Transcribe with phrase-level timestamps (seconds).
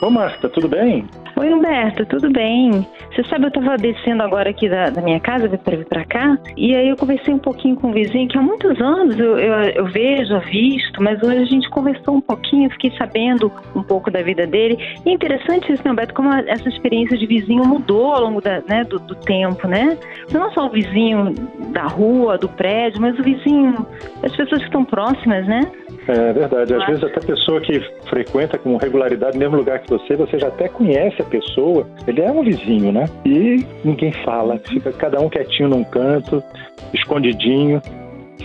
[0.00, 1.06] Ô, Marta, tudo bem?
[1.36, 2.86] Oi, Humberto, tudo bem?
[3.10, 6.38] Você sabe, eu estava descendo agora aqui da, da minha casa para vir para cá,
[6.56, 9.54] e aí eu conversei um pouquinho com o vizinho, que há muitos anos eu, eu,
[9.70, 14.22] eu vejo, visto, mas hoje a gente conversou um pouquinho, fiquei sabendo um pouco da
[14.22, 14.78] vida dele.
[15.04, 18.62] E é interessante isso, né, Humberto, como essa experiência de vizinho mudou ao longo da,
[18.68, 19.96] né, do, do tempo, né?
[20.32, 21.34] Não só o vizinho
[21.72, 23.86] da rua, do prédio, mas o vizinho,
[24.22, 25.62] as pessoas que estão próximas, né?
[26.08, 26.74] É verdade.
[26.74, 30.38] Às vezes até a pessoa que frequenta com regularidade no mesmo lugar que você, você
[30.38, 33.04] já até conhece a pessoa, ele é um vizinho, né?
[33.24, 36.42] E ninguém fala, fica cada um quietinho num canto,
[36.92, 37.80] escondidinho,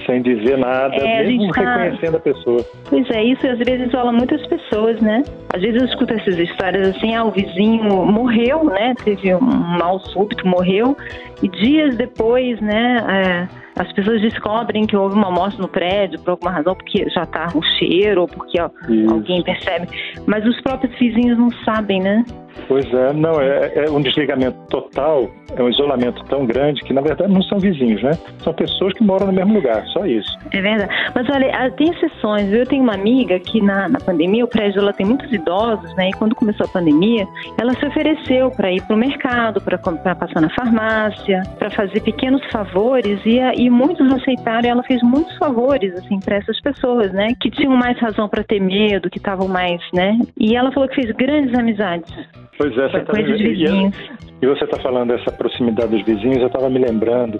[0.05, 2.65] sem dizer nada, É, a mesmo gente tá- reconhecendo a pessoa.
[2.89, 5.23] Pois é, isso às vezes isola muitas pessoas, né?
[5.53, 8.93] Às vezes eu escuto essas histórias assim, ah, o vizinho morreu, né?
[9.03, 10.95] Teve um mal súbito, morreu,
[11.41, 16.31] e dias depois, né, é, as pessoas descobrem que houve uma morte no prédio por
[16.31, 18.69] alguma razão, porque já tá um cheiro, ou porque ó,
[19.11, 19.87] alguém percebe.
[20.25, 22.23] Mas os próprios vizinhos não sabem, né?
[22.69, 27.01] Pois é, não, é, é um desligamento total, é um isolamento tão grande que na
[27.01, 28.11] verdade não são vizinhos, né?
[28.39, 30.37] São pessoas que moram no mesmo lugar, só isso.
[30.51, 30.89] É verdade.
[31.13, 32.51] Mas olha, ah, tem exceções.
[32.53, 36.09] Eu tenho uma amiga que na, na pandemia, o prédio ela tem muitos idosos, né?
[36.09, 37.27] E quando começou a pandemia,
[37.59, 39.77] ela se ofereceu para ir para o mercado, para
[40.15, 44.65] passar na farmácia, para fazer pequenos favores e, a- e muitos aceitaram.
[44.65, 47.29] E ela fez muitos favores assim para essas pessoas, né?
[47.39, 50.17] Que tinham mais razão para ter medo, que estavam mais, né?
[50.39, 52.11] E ela falou que fez grandes amizades.
[52.57, 53.95] Pois é, Foi você tá coisa de e- vizinhos.
[54.41, 57.37] E você está falando dessa proximidade dos vizinhos, eu estava me lembrando.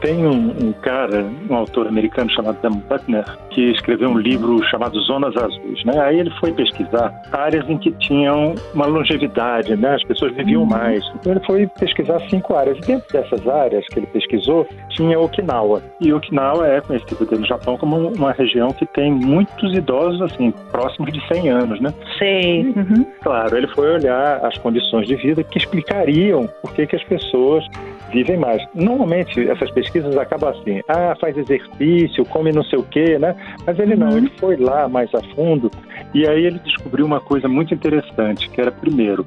[0.00, 4.98] Tem um, um cara, um autor americano chamado Dan Butner, que escreveu um livro chamado
[5.00, 5.84] Zonas Azuis.
[5.84, 6.00] Né?
[6.00, 9.94] Aí ele foi pesquisar áreas em que tinham uma longevidade, né?
[9.94, 11.04] as pessoas viviam mais.
[11.16, 12.78] Então ele foi pesquisar cinco áreas.
[12.78, 15.82] E dentro dessas áreas que ele pesquisou, tinha Okinawa.
[16.00, 21.12] E Okinawa é conhecido no Japão como uma região que tem muitos idosos, assim, próximos
[21.12, 21.92] de 100 anos, né?
[22.18, 22.62] Sei.
[22.62, 23.06] Uhum.
[23.22, 27.64] Claro, ele foi olhar as condições de vida que explicariam por que, que as pessoas
[28.12, 28.62] vivem mais.
[28.74, 33.34] Normalmente, essas pesquisas acabam assim, ah, faz exercício, come não sei o quê, né?
[33.66, 34.16] Mas ele não, Uhum.
[34.18, 35.70] ele foi lá mais a fundo
[36.14, 39.26] e aí ele descobriu uma coisa muito interessante, que era, primeiro,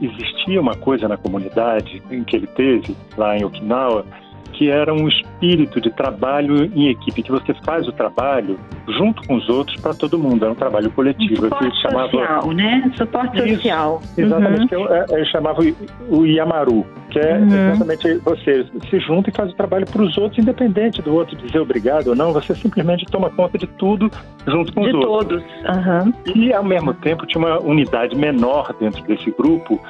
[0.00, 4.04] existia uma coisa na comunidade em que ele teve, lá em Okinawa,
[4.52, 8.58] que era um espírito de trabalho em equipe, que você faz o trabalho
[8.88, 11.44] junto com os outros para todo mundo, era um trabalho coletivo.
[11.44, 12.92] Suporte Ele chamava social, né?
[12.96, 14.02] Suporte Isso, social.
[14.18, 14.68] Exatamente, Uhum.
[14.68, 15.62] que eu, é, eu chamava
[16.10, 17.54] o- Yamaru, que é Uhum.
[17.70, 21.58] exatamente você se junta e faz o trabalho para os outros, independente do outro dizer
[21.60, 24.10] obrigado ou não, você simplesmente toma conta de tudo
[24.46, 25.42] junto com De os outros.
[25.42, 25.44] todos.
[25.64, 26.12] Aham.
[26.34, 29.80] E ao mesmo tempo tinha uma unidade menor dentro desse grupo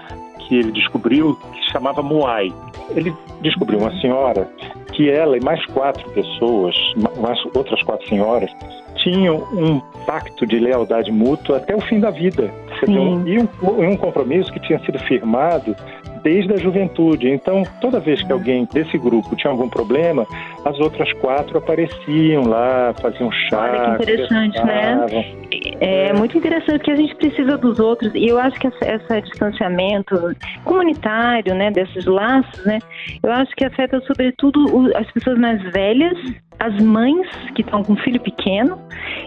[0.50, 2.52] que ele descobriu que chamava Muay.
[2.90, 4.50] Ele descobriu uma senhora
[4.92, 8.50] que ela e mais quatro pessoas, ma- mais outras quatro senhoras,
[8.96, 12.52] tinham um pacto de lealdade mútua até o fim da vida.
[13.26, 15.76] E um, e um compromisso que tinha sido firmado
[16.22, 17.28] desde a juventude.
[17.28, 20.26] Então, toda vez que alguém desse grupo tinha algum problema,
[20.64, 23.60] as outras quatro apareciam lá, faziam chá.
[23.62, 24.96] Olha que interessante, né?
[24.96, 25.40] conversavam.
[25.80, 29.20] É muito interessante porque a gente precisa dos outros e eu acho que essa, essa
[29.20, 30.14] distanciamento
[30.64, 32.78] comunitário, né, desses laços, né,
[33.22, 36.18] eu acho que afeta sobretudo as pessoas mais velhas,
[36.60, 38.78] as mães que estão com filho pequeno.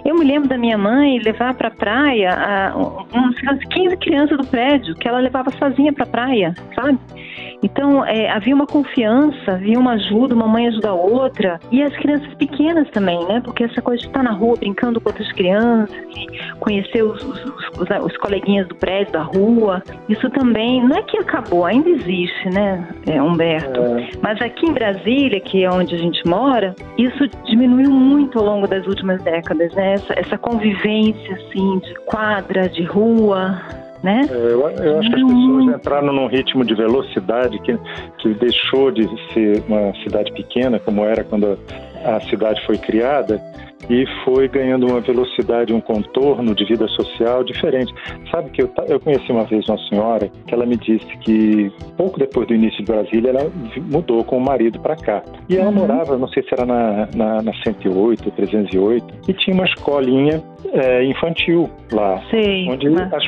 [0.06, 4.46] Eu me lembro da minha mãe levar para a praia um- umas 15 crianças do
[4.46, 6.98] prédio que ela levava sozinha para a praia, sabe?
[7.64, 11.60] Então, é, havia uma confiança, havia uma ajuda, uma mãe ajuda a outra.
[11.72, 13.42] E as crianças pequenas também, né?
[13.44, 15.96] Porque essa coisa de estar na rua brincando com outras crianças,
[16.60, 21.18] conhecer os, os, os- os coleguinhas do prédio, da rua, isso também, não é que
[21.18, 23.80] acabou, ainda existe, né, é, Humberto?
[23.82, 28.46] É, Mas aqui em Brasília, que é onde a gente mora, isso diminuiu muito ao
[28.46, 29.94] longo das últimas décadas, né?
[29.94, 33.62] Essa, essa convivência, assim, de quadra, de rua,
[34.04, 34.28] né?
[34.30, 37.78] É, Eu, eu acho que as pessoas entraram num ritmo de velocidade que,
[38.20, 41.58] que deixou de ser uma cidade pequena, como era quando
[42.04, 43.42] a cidade foi criada,
[43.90, 47.94] e foi ganhando uma velocidade, um contorno de vida social diferente.
[48.32, 52.20] Sabe que eu, eu conheci uma vez uma senhora que ela me disse que pouco
[52.20, 53.52] depois do início de Brasília ela
[53.92, 55.22] mudou com o marido para cá.
[55.50, 55.76] E ela Uhum.
[55.80, 60.42] morava, não sei se era na, na, na 108, 308, e tinha uma escolinha
[60.74, 62.70] é, infantil lá Sei.
[62.70, 62.88] onde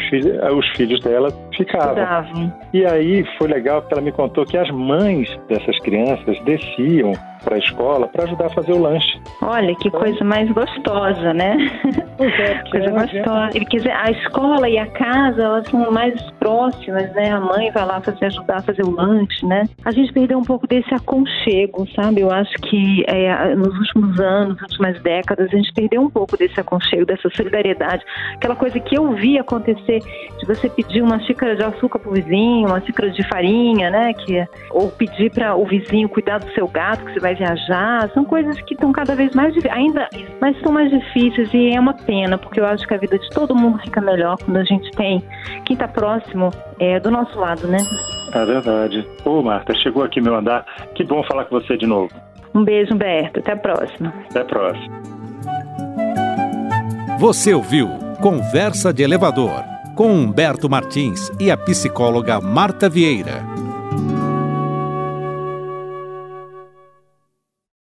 [0.10, 1.90] filhas, os filhos dela ficavam.
[1.90, 2.54] estudavam.
[2.74, 7.12] E aí foi legal porque ela me contou que as mães dessas crianças desciam
[7.44, 9.20] para a escola para ajudar a fazer o lanche.
[9.42, 11.58] Olha, que coisa mais gostosa, né?
[12.20, 13.50] É, coisa adianta- gostosa.
[13.52, 16.14] Quer dizer, a escola e a casa, elas são mais
[16.46, 17.32] próximas, né?
[17.32, 19.64] A mãe vai lá fazer, ajudar a fazer o lanche, né?
[19.84, 22.22] A gente perdeu um pouco desse aconchego, sabe?
[22.22, 26.38] Eu acho que é, nos últimos anos, nas últimas décadas, a gente perdeu um pouco
[26.38, 28.06] desse aconchego, dessa solidariedade.
[28.36, 30.00] Aquela coisa que eu vi acontecer
[30.38, 34.14] de você pedir uma xícara de açúcar pro vizinho, uma xícara de farinha, né?
[34.14, 38.08] Que, ou pedir para o vizinho cuidar do seu gato que você vai viajar.
[38.14, 40.08] São coisas que estão cada vez mais ainda,
[40.40, 43.30] mas são mais difíceis e é uma pena, porque eu acho que a vida de
[43.32, 45.24] todo mundo fica melhor quando a gente tem
[45.66, 45.88] quem está
[46.36, 47.78] próximo é, do nosso lado, né?
[48.34, 49.08] É verdade.
[49.24, 50.66] Ô, Marta, chegou aqui meu andar.
[50.94, 52.10] Que bom falar com você de novo.
[52.54, 53.40] Um beijo, Humberto.
[53.40, 54.14] Até a próxima.
[54.30, 55.02] Até a próxima.
[57.20, 57.88] Você ouviu
[58.22, 59.64] Conversa de Elevador
[59.96, 63.55] com Humberto Martins e a psicóloga Marta Vieira.